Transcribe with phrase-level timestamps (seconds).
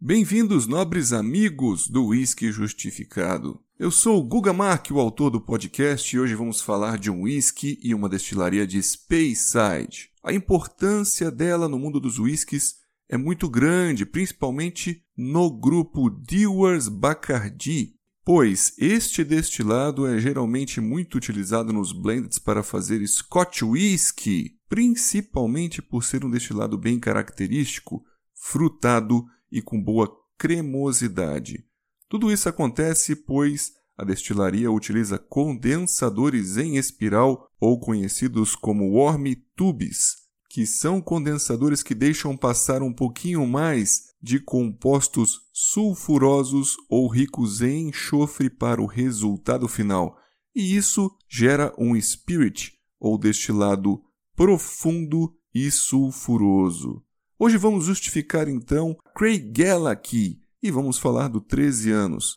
[0.00, 3.60] Bem-vindos, nobres amigos do Whisky Justificado.
[3.76, 7.22] Eu sou o Guga Mark, o autor do podcast, e hoje vamos falar de um
[7.22, 10.10] whisky e uma destilaria de Speyside.
[10.22, 12.76] A importância dela no mundo dos whiskies
[13.08, 21.72] é muito grande, principalmente no grupo Dewars Bacardi, pois este destilado é geralmente muito utilizado
[21.72, 29.62] nos blends para fazer Scotch Whisky, principalmente por ser um destilado bem característico, frutado e
[29.62, 31.64] com boa cremosidade.
[32.08, 40.28] Tudo isso acontece pois a destilaria utiliza condensadores em espiral ou conhecidos como warm tubes,
[40.48, 47.88] que são condensadores que deixam passar um pouquinho mais de compostos sulfurosos ou ricos em
[47.88, 50.16] enxofre para o resultado final,
[50.54, 54.00] e isso gera um spirit ou destilado
[54.34, 57.02] profundo e sulfuroso.
[57.40, 62.36] Hoje vamos justificar então Craig Gallagher e vamos falar do 13 anos.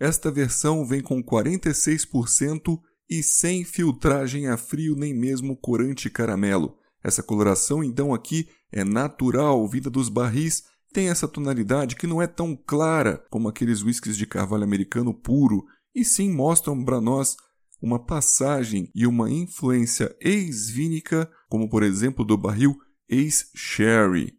[0.00, 6.78] Esta versão vem com 46% e sem filtragem a frio nem mesmo corante caramelo.
[7.04, 10.62] Essa coloração então aqui é natural, vinda dos barris,
[10.96, 15.66] tem essa tonalidade que não é tão clara como aqueles whiskies de carvalho americano puro,
[15.94, 17.36] e sim mostram para nós
[17.82, 22.74] uma passagem e uma influência ex-vínica, como por exemplo do barril
[23.10, 24.32] ex-sherry.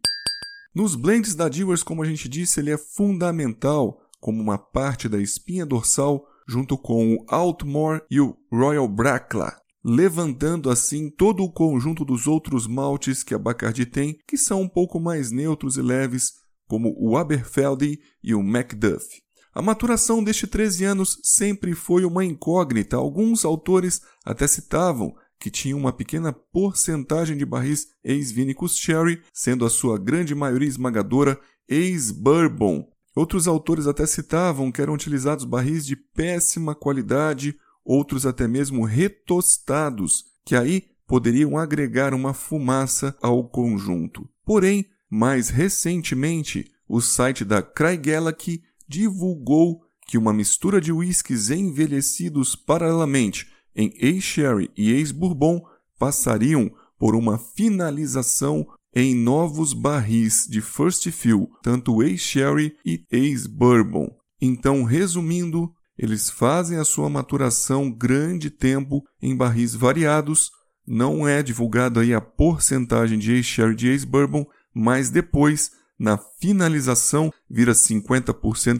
[0.74, 5.20] Nos blends da Dewars, como a gente disse, ele é fundamental como uma parte da
[5.20, 12.04] espinha dorsal junto com o Altmore e o Royal Brackla, levantando assim todo o conjunto
[12.04, 16.47] dos outros maltes que a Bacardi tem, que são um pouco mais neutros e leves,
[16.68, 19.04] como o Aberfeldy e o Macduff.
[19.52, 22.96] A maturação deste 13 anos sempre foi uma incógnita.
[22.96, 29.70] Alguns autores até citavam que tinha uma pequena porcentagem de barris ex-vínicos sherry, sendo a
[29.70, 32.86] sua grande maioria esmagadora ex-bourbon,
[33.18, 40.24] Outros autores até citavam que eram utilizados barris de péssima qualidade, outros até mesmo retostados,
[40.44, 44.28] que aí poderiam agregar uma fumaça ao conjunto.
[44.44, 53.46] Porém, mais recentemente, o site da Craigellachie divulgou que uma mistura de whiskies envelhecidos paralelamente
[53.76, 55.62] em ex-sherry e ex-bourbon
[55.98, 64.08] passariam por uma finalização em novos barris de First Fill, tanto ex-sherry e ex-bourbon.
[64.40, 70.50] Então, resumindo, eles fazem a sua maturação grande tempo em barris variados.
[70.86, 77.72] Não é divulgado aí a porcentagem de ex-sherry e ex-bourbon, mas depois, na finalização, vira
[77.72, 78.32] 50%,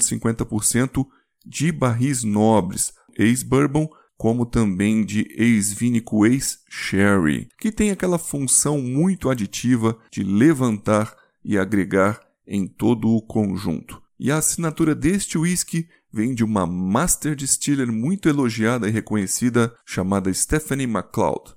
[0.02, 1.06] 50%
[1.44, 3.88] de barris nobres, ex-bourbon
[4.18, 12.20] como também de ex-vínico ex-sherry, que tem aquela função muito aditiva de levantar e agregar
[12.44, 14.02] em todo o conjunto.
[14.18, 20.34] E a assinatura deste whisky vem de uma master distiller muito elogiada e reconhecida chamada
[20.34, 21.54] Stephanie MacLeod.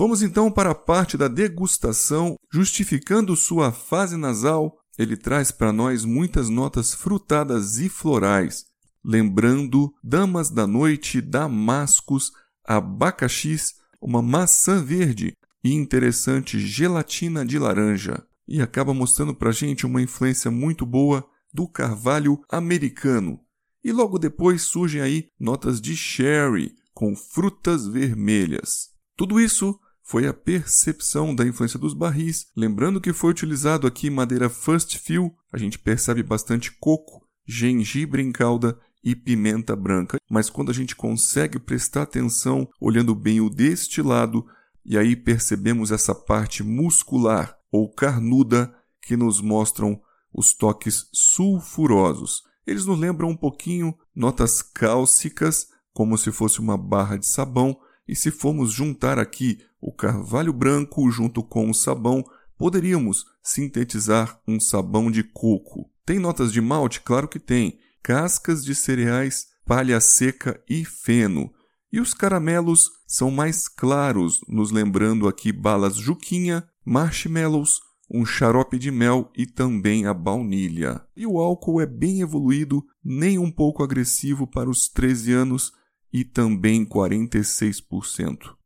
[0.00, 4.78] Vamos então para a parte da degustação, justificando sua fase nasal.
[4.98, 8.64] Ele traz para nós muitas notas frutadas e florais,
[9.04, 12.32] lembrando Damas da Noite, Damascos,
[12.64, 18.26] abacaxis, uma maçã verde e interessante gelatina de laranja.
[18.48, 23.38] E acaba mostrando para gente uma influência muito boa do carvalho americano.
[23.84, 28.88] E logo depois surgem aí notas de sherry com frutas vermelhas.
[29.14, 29.78] Tudo isso
[30.10, 32.48] foi a percepção da influência dos barris.
[32.56, 38.32] Lembrando que foi utilizado aqui madeira first fill, a gente percebe bastante coco, gengibre em
[38.32, 40.18] calda e pimenta branca.
[40.28, 44.44] Mas quando a gente consegue prestar atenção, olhando bem o destilado,
[44.84, 50.00] e aí percebemos essa parte muscular ou carnuda que nos mostram
[50.34, 52.42] os toques sulfurosos.
[52.66, 57.78] Eles nos lembram um pouquinho notas cálcicas, como se fosse uma barra de sabão,
[58.08, 62.24] e se formos juntar aqui o carvalho branco junto com o sabão,
[62.58, 65.90] poderíamos sintetizar um sabão de coco.
[66.04, 67.00] Tem notas de malte?
[67.00, 71.50] Claro que tem cascas de cereais, palha seca e feno.
[71.92, 77.80] E os caramelos são mais claros, nos lembrando aqui balas juquinha, marshmallows,
[78.12, 81.00] um xarope de mel e também a baunilha.
[81.16, 85.72] E o álcool é bem evoluído, nem um pouco agressivo para os 13 anos
[86.12, 88.59] e também 46%.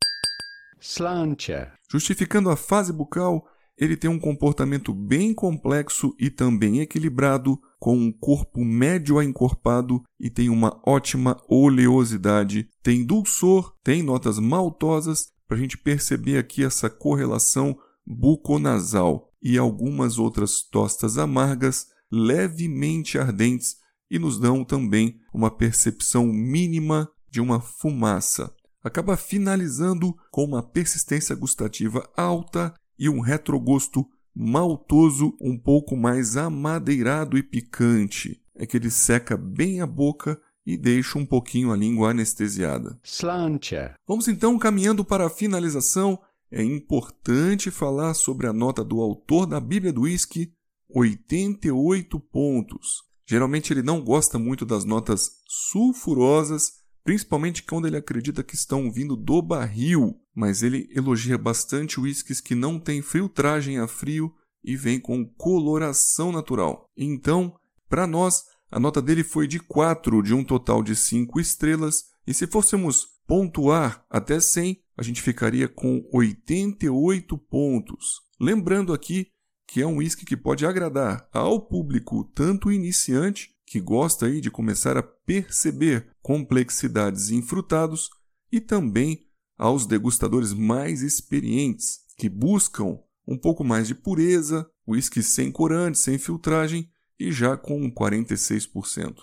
[1.91, 3.47] Justificando a fase bucal,
[3.77, 10.03] ele tem um comportamento bem complexo e também equilibrado, com um corpo médio a encorpado
[10.21, 16.65] e tem uma ótima oleosidade, tem dulçor, tem notas maltosas, para a gente perceber aqui
[16.65, 17.77] essa correlação
[18.07, 23.77] buconasal e algumas outras tostas amargas levemente ardentes
[24.11, 28.55] e nos dão também uma percepção mínima de uma fumaça.
[28.85, 37.39] Acaba finalizando com uma persistência gustativa alta e um retrogosto maltoso um pouco mais amadeirado
[37.39, 38.43] e picante.
[38.55, 42.99] É que ele seca bem a boca e deixa um pouquinho a língua anestesiada.
[43.03, 43.95] Slantia.
[44.07, 46.19] Vamos então caminhando para a finalização.
[46.51, 50.53] É importante falar sobre a nota do autor da Bíblia do Whisky,
[50.91, 53.03] 88 pontos.
[53.27, 59.15] Geralmente ele não gosta muito das notas sulfurosas, principalmente quando ele acredita que estão vindo
[59.15, 64.35] do barril, mas ele elogia bastante whiskies que não têm filtragem a frio
[64.65, 66.91] e vêm com coloração natural.
[66.97, 67.55] Então,
[67.89, 72.33] para nós, a nota dele foi de 4 de um total de 5 estrelas, e
[72.33, 78.23] se fôssemos pontuar até 100, a gente ficaria com 88 pontos.
[78.41, 79.29] Lembrando aqui
[79.67, 84.53] que é um whisky que pode agradar ao público tanto iniciante, que gosta aí de
[84.53, 88.09] começar a perceber complexidades em frutados,
[88.53, 89.27] e também
[89.59, 96.19] aos degustadores mais experientes, que buscam um pouco mais de pureza, whisky sem corante, sem
[96.19, 96.89] filtragem
[97.19, 99.23] e já com 46%.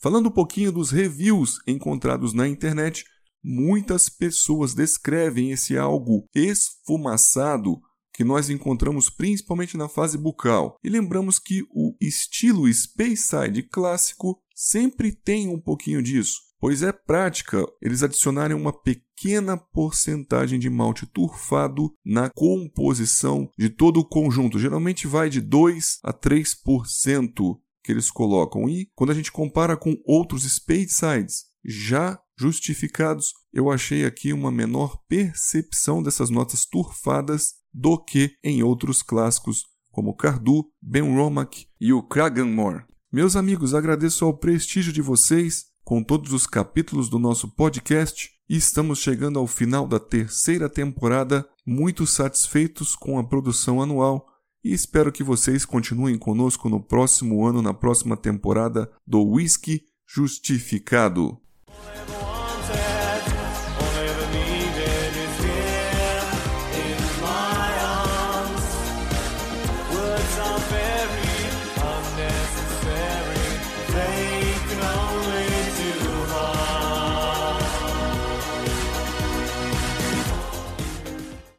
[0.00, 3.04] Falando um pouquinho dos reviews encontrados na internet,
[3.44, 7.78] muitas pessoas descrevem esse algo esfumaçado
[8.18, 10.76] que nós encontramos principalmente na fase bucal.
[10.82, 17.64] E lembramos que o estilo Speyside clássico sempre tem um pouquinho disso, pois é prática
[17.80, 24.58] eles adicionarem uma pequena porcentagem de malte turfado na composição de todo o conjunto.
[24.58, 28.68] Geralmente vai de 2 a 3% que eles colocam.
[28.68, 34.98] E quando a gente compara com outros Spade-Sides já justificados, eu achei aqui uma menor
[35.08, 42.02] percepção dessas notas turfadas do que em outros clássicos como Cardu, Ben Romack e o
[42.02, 42.84] Kraganmore.
[43.10, 48.56] Meus amigos, agradeço ao prestígio de vocês com todos os capítulos do nosso podcast e
[48.56, 54.26] estamos chegando ao final da terceira temporada, muito satisfeitos com a produção anual
[54.62, 61.40] e espero que vocês continuem conosco no próximo ano, na próxima temporada do Whisky Justificado.